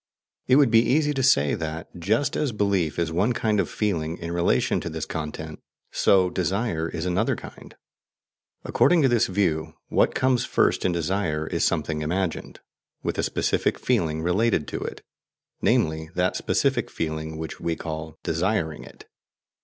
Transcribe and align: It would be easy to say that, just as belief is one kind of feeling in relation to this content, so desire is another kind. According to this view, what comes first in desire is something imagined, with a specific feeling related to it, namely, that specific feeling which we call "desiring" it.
It 0.47 0.55
would 0.55 0.71
be 0.71 0.81
easy 0.81 1.13
to 1.13 1.21
say 1.21 1.53
that, 1.53 1.89
just 1.99 2.35
as 2.35 2.51
belief 2.51 2.97
is 2.97 3.11
one 3.11 3.33
kind 3.33 3.59
of 3.59 3.69
feeling 3.69 4.17
in 4.17 4.31
relation 4.31 4.79
to 4.81 4.89
this 4.89 5.05
content, 5.05 5.59
so 5.91 6.31
desire 6.31 6.89
is 6.89 7.05
another 7.05 7.35
kind. 7.35 7.75
According 8.65 9.03
to 9.03 9.07
this 9.07 9.27
view, 9.27 9.75
what 9.89 10.15
comes 10.15 10.43
first 10.43 10.85
in 10.85 10.91
desire 10.91 11.45
is 11.45 11.63
something 11.63 12.01
imagined, 12.01 12.61
with 13.03 13.19
a 13.19 13.21
specific 13.23 13.77
feeling 13.77 14.23
related 14.23 14.67
to 14.69 14.79
it, 14.81 15.03
namely, 15.61 16.09
that 16.15 16.35
specific 16.35 16.89
feeling 16.89 17.37
which 17.37 17.59
we 17.59 17.75
call 17.75 18.17
"desiring" 18.23 18.83
it. 18.83 19.05